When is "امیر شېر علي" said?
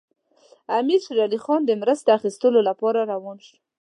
0.79-1.39